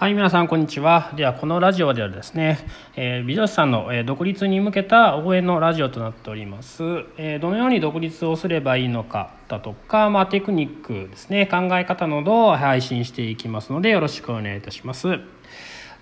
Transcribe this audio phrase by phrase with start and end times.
[0.00, 1.12] はい、皆さん、こんにちは。
[1.16, 2.60] では、このラジオではですね、
[2.94, 6.84] えー、美女子さんの、えー、独立に向けた応援のラジオとなっております。
[7.16, 15.18] えー、どのように独立をすればいいのかだとか、まあ、テクニックですね、考え方などを配信していきますので、よろしくお願いいたします。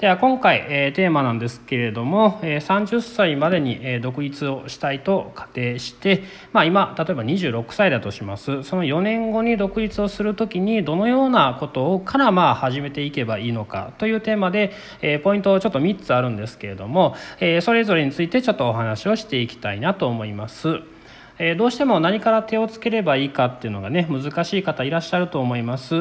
[0.00, 20.80] では今回、えー、テーマなんですけれども、えー、30歳までに、えー、独立をしたいと仮定して、まあ、今例えば26歳だとしますその4年後に独立をする時にどのようなことをからまあ始めていけばいいのかというテーマで、えー、ポイントをちょっと3つあるんですけれども、えー、それぞれについてちょっとお話をしていきたいなと思います。
[21.38, 25.94] えどうしても何から手をつければいいかっていうのがね難しい方いらっしゃると思います、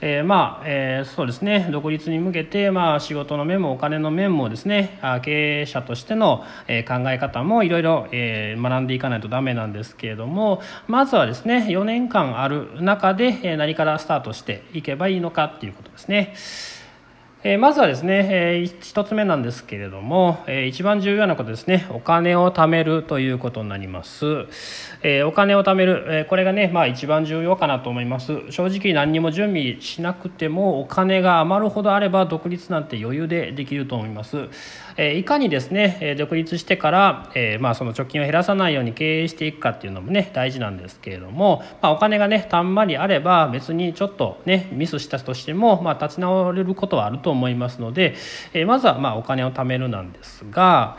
[0.00, 16.34] えー、まあ、えー、そうですね独立に向けて、まあ、仕事の面もお金の面もですね経営者としての、考え方もいろいろ学んでいかないとダメなんですけれどもまずはですね4年間ある中で何からスタートしていけばいいのかっていうことですね。
[17.44, 21.86] えまずはですね、え1つ目なんですけれども、え一番重要なことですね。
[21.90, 24.46] お金を貯めるということになります、
[25.04, 28.50] えお金を貯める、えこれがねまあ一番重要かなと思います。
[28.50, 34.48] 正直何にも準備しなくてもお金が余るほどあれば独立なんて余裕でできると思います、
[34.96, 48.14] えいかにですね独立してから、えまあその貯金を減らさないように経営していくかっていうのもね大事なんですけれども、まあ、お金がねたんまりあれば別にちょっとねミスしたとしても、まあ、立ち直れることはあるとと思いますので、
[48.54, 50.96] えまずはまお金を貯めるなんですが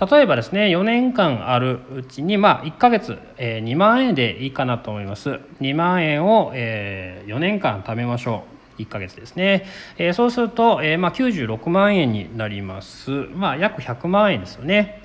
[0.00, 5.40] 例えばですね4年間あるうちにま1ヶ月、え2万円でいいかなと思います。
[5.60, 8.44] 2万円を、え4年間貯めましょ
[8.78, 8.82] う。
[8.82, 9.66] 1ヶ月ですね、
[9.98, 15.01] え、そうすると、え、ま、96万円になります、まあ、約100万円ですよね。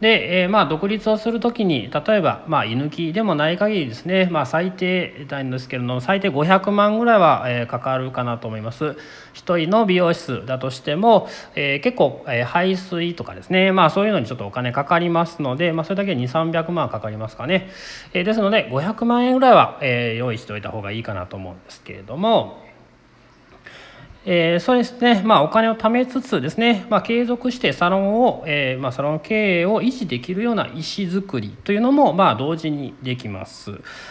[0.00, 8.96] で、えー、まあ独立をする時に例えば、まあ、居抜きでもない限りですね、まあ、最低なんですけれども最低500万ぐらいは、え、かかるかなと思います。
[9.34, 17.70] 1人の美容室だとしても、えー、結構、えー、排水とかですね、まあ、そういうのにちょっとお金かかりますので、まあ、それだけ2300万かかりますかね、
[18.14, 22.69] えー、ですので500万円ぐらいは、えー、用意しておいた方がいいかなと思うんですけれども。
[24.26, 33.70] えー、そうですね、まあ、お金を貯めつつですね、まあ、継続してサロンを、えーまあ、サロン経営を維持できるような意思づくりというのも、まあ、同時にできます、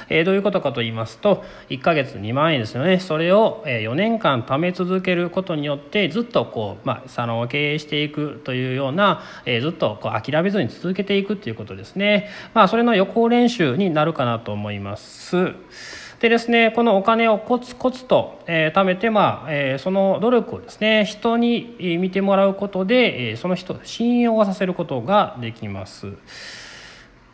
[0.10, 3.00] えー、どういうことかと言いますと1ヶ月2万円ですよね。
[3.00, 15.54] それを4年間貯め続けることによってずっとこう、まあ、サロンを経営していくというような、え、ずっとこう諦めずに続けていくということですね、まあ、それの予行練習になるかなと思います。
[16.20, 26.08] でですねこのお金をコツコツと、えー、貯めて、まあえー、その努力をですね人に見てもらうことで、えー、その人を信用させることができます。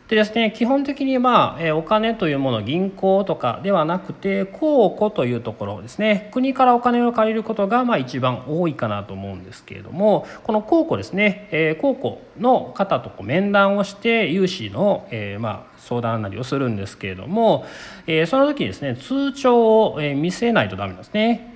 [0.08, 17.64] でですね基本的にまあ、えお金というもの銀行とかではなくて公庫というところですね国からお金を借りることがまあ一番多いかなと思うんですけれどもこの公庫ですね、え、公庫の方とこう面談をして融資の、え、まあ相談なりをするんですけれども、
[18.06, 21.54] え、その時にですね通帳を見せないとダメなんですね。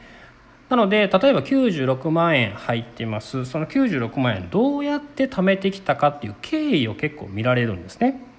[0.69, 8.30] なので例えば96万円入ってますその96万円どうやって貯めてきたかっていう経緯を結構見られるんですね。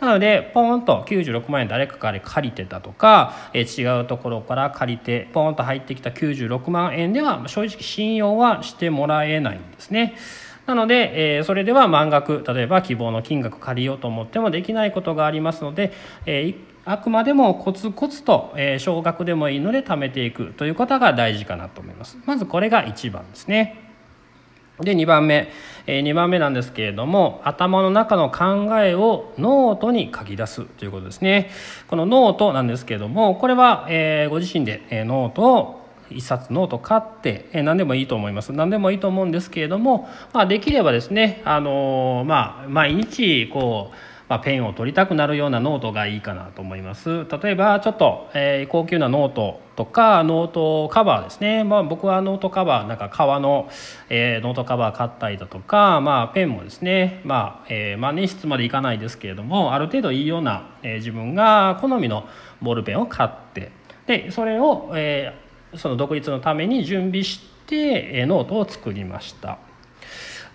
[0.00, 10.16] なのでポーンと96万円誰かから借りてたとか、え違うところから借りてポーンと入ってきた96万円では正直信用はしてもらえないんですね。
[10.66, 15.92] なので、えそれでは満額例えば希望の金額借りようと思ってもできないことがありますので、
[16.26, 16.54] え
[16.84, 22.18] あくまでもコツコツと、え少額でもいいので貯めていくということが大事かなと思います。
[22.26, 23.85] まずこれが1番ですね。
[24.80, 25.50] で2番目、
[25.86, 31.50] え、2番目なんですけれども頭の中の考えをノートに書き出すということですね。
[31.88, 38.52] このノートなんですけれどもこれは、え、ご自身で、え、ノートを一冊ノート買って、え、何でもいいと思います。
[38.52, 43.96] 何でもいいと思うんですけれども、まあ、できればですね、あの、まあ、毎日こう
[44.28, 53.68] まあ、ペンを取りたくなるようなノートがいいかなと思います例えばちょっと、えー、高級なノートとかノートカバーですね、まあ、僕はノートカバーなんか革の、
[54.08, 62.26] えー、ノートカバー買ったりだとか、まあ、ペンもですね、まあえー、万年筆までいかないですけれどもある程度いいような、えー、自分が好みの
[62.60, 63.70] ボールペンを買って
[64.06, 69.58] でそれを、えー、その独立のために準備して、ノートを作りました。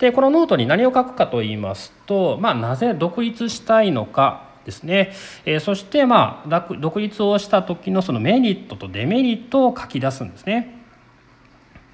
[0.01, 5.13] でこのノートに何を書くかと言いますと、まあ、なぜ独立したいのかですね、
[5.45, 10.81] えー、そしてまあ独立をした時のそのメリットとデメリットを書き出すんですね。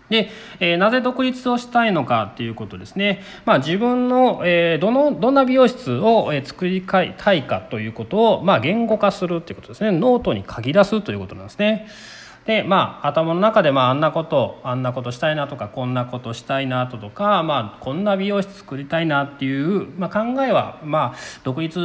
[0.10, 0.30] で、
[0.62, 11.88] えー、なぜ独立をしたいのかっていうことですね、まあ、自分の、えー、どのどんな美容室を、作りたいかということを、まあ、言語化するということですねノートに書き出すということなんですね。
[12.48, 21.80] でまあ頭の中でまああんなことあんなことしたいなとかこんなことしたいなとか、まあ、こんな美容室作りたいなっていう、まあ、考えは、まあ、独立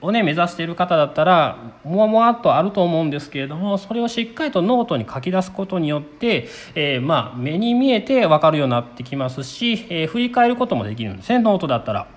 [0.00, 12.08] をね目指している方だったらもわもわっとあると思うんですけれどもそれをしっかりとノートに書き出すことによって、えー、まあ目に見えて分かるようになってきますし、えー、振り返ることもできるんですねノートだったら。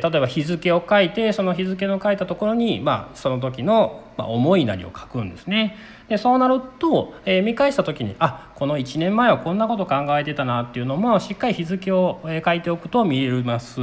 [0.00, 5.76] えば日付を書いてその日付の書いたところに、まあ、その時の思いなりを書くんですね。
[6.08, 13.80] でそうなると、えー、見返した時にあこの1年前はこんなこと考えてたなっていうのもしっかり日付を書いておくと見えます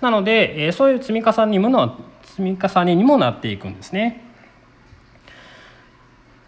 [0.00, 4.24] なので、えー、そういう積み重ねにもの積み重ねにもなっていくんですね。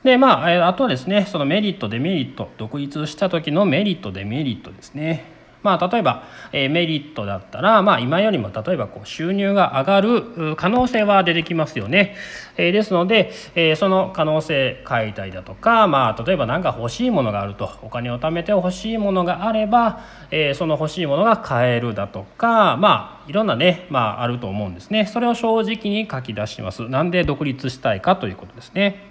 [0.04, 5.37] でまああとはですねそのメリットデメリット独立した時のメリットデメリットですね。
[5.62, 12.16] まあ、例えば、えー、メリットだったら、まあ、今よりも例えばこう収入が上がる可能性は出てきますよね。
[12.56, 20.00] えー、ですので、えー、その可能性解体だとか、まあ、例えば何か欲しいものがあるとお金を貯めて欲しいものがあれば、
[20.30, 25.06] え、その欲しいものが買えるだとか、まあ、いろんなね、まあ、あると思うんですね。
[25.06, 26.88] それを正直に書き出します。
[26.88, 29.08] なんで独立したいかということですね。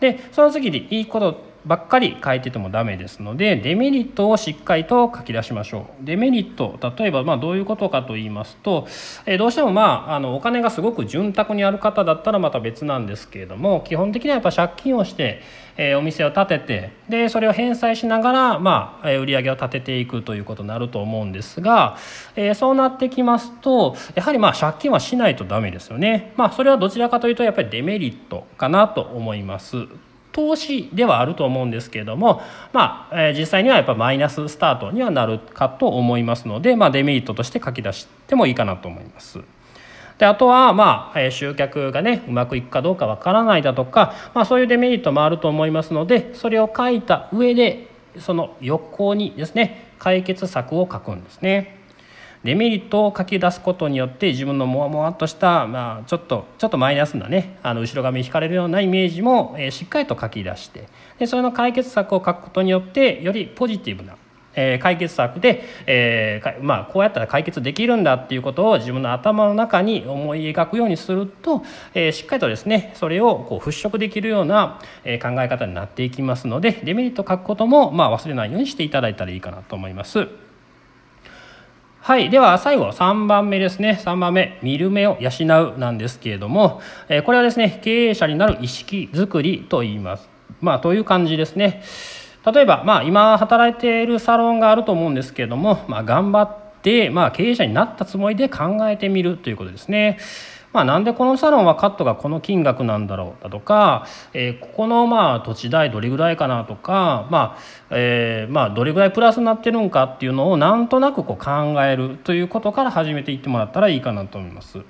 [0.00, 8.86] でその次でいいことばっかり書いててもダメですのでデメリットをしっかりと書き出しましょうデメリット例えばまあどういうことかと言いますと、
[9.26, 15.42] えどうしてもまああのお金がすごく潤沢にある方だったらまた別なんですけれども基本的にはやっぱ借金をして、
[15.76, 21.96] えお店を建ててでそれを返済しながら、まあ、売り上げを立てていくということになると思うんですが、
[22.36, 26.32] えそうなってきますとやはりまあ借金はしないとダメですよね。
[26.36, 29.86] まあ、それはどちらかというとやっぱりデメリットかなと思います。
[30.34, 32.42] 投資ではあると思うんですけれども、
[32.72, 39.38] まあ、え実際にはやっぱマイナススタートにはなるかと思いますので、まあ、デメリットとして書き出してもいいかなと思います。
[40.18, 47.88] であとは、まあ、集客がねうまくいくかどうかわからないだとか、まあ、そういうデメリットもあると思いますのでそれを書いた上で
[48.18, 51.83] その横にですね解決策を書くんですね。
[52.44, 60.88] デメリットを書き出すことによって自分のもわもわっとした、まあ、ちょっとちょっとマイナスなねあの後ろ髪引かれるようなイメージも、えー、しっかりと書き出して
[61.18, 64.16] でそれの解決策を書くことによってよりポジティブな
[64.56, 71.64] えー、解決策で、えーまあ、こうやったら解決できるんだっていうことを自分の頭の中に思い描くようにすると、
[71.94, 80.28] えー、しっかりとですねそれをこう払拭できるような、え考え方になっていきますのでデメリットを書くことも、まあ、忘れないようにしていただいたらいいかなと思います。
[82.04, 82.28] はい。
[82.28, 83.98] では、最後、3番目ですね。
[84.04, 85.30] 3番目、見る目を養
[85.74, 90.28] うなんですけれども、えこれはですね、経営者になる意識づくりと言います。
[90.60, 91.82] まあ、という感じですね。
[92.44, 100.18] 例えば、まあ、今働いているサロンがあると思うんですけれども、まあ、頑張って、まあ、経営者になったつもりで考えてみるということですね。
[100.74, 107.58] まあ、なんでこのサロンはカットがこの金額なんだろうだとか、えー、ここのまあ土地代どれぐらいかなとか、まあ
[107.90, 114.80] えー、まあどれぐらいプラスになってるんかっていうのをなんとなくこう考えるということから始めていってもらったらいいかなと思います。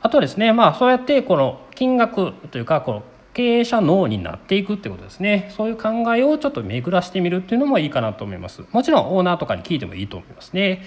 [0.00, 3.02] あとはですね、まあ、そうやってこの金額というかこの
[3.34, 5.52] 経営者脳になっていくってことですね。
[5.56, 8.62] そういう考えをちょっと巡らしてみるっていうのもいいかなと思います。
[8.70, 10.84] もちろんオーナーとかに聞いてもいいと思いますね。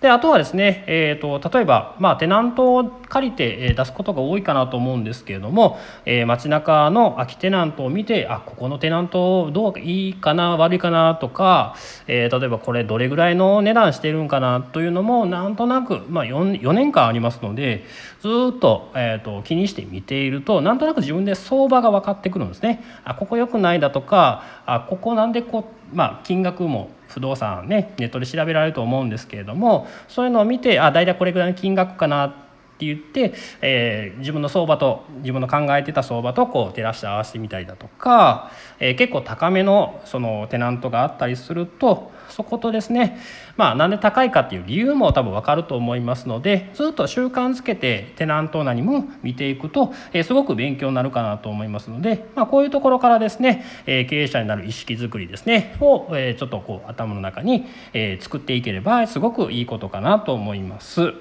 [0.00, 11.76] であとはですね、えーと、例えば、まあ、テナントを借りて出すことが多いかなと思うんですけれども、えー、街中の空きテナントを見てあここのテナントどういいかな悪いかなとか、
[12.06, 17.84] えー、例えばこれどれぐらいの値段してるんかなというのもなんとなく、まあ4、4, 年間ありますので
[18.20, 22.82] ずっと,、えーと、気にして見ているとなんとなく自分で相場が分かってくるんですね。
[23.04, 32.49] あここ良くないだとかあここなんでこう、まあ、金額も不動産ねネットで調べられると思うんですけれどもそういうのを見てあ大体これぐらいの金額かなって
[32.80, 43.18] って言って、えー、自分の相場と自分の考えてた相場とこう照らして合わせてみたりだとか、えー、結構高めのそのテナントがあったりするとそことですね
[43.56, 61.12] まあなんで高いかっていう理由も多分分かると思いますのでずっと習慣づけてテナントを何も見ていくと、えー、すごく勉強になるかなと思いますので、まあ、こういうところからですね、え、経営者になる意識づくりですねを、え、ちょっとこう頭の中に、え、作っていければすごくいいことかなと思います。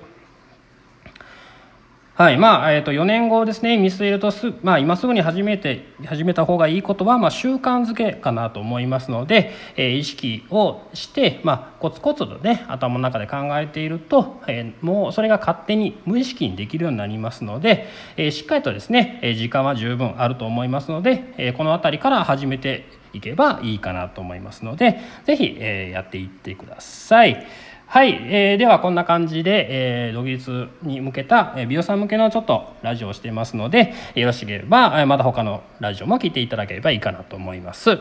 [2.19, 27.47] はいまあえー、と4年後ですね見据えるとす、まあ、今すぐに始めて始めた方がいいことは、まあ、習慣づけかなと思いますので、えー、意識をして、まあ、コツコツとね頭の中で考えていると、えー、もうそれが勝手に無意識にできるようになりますので、えー、しっかりとですね、え時間は十分あると思いますので、えこの辺りから始めていけばいいかなと思いますので是非、えやっていってください。
[27.91, 37.97] はい、えー、ではこんな感じで、えー、独立に向けた、えー、美容さん向けのちょっとラジオをしていますのでよろしければ、また他のラジオも聞いていただければいいかなと思います。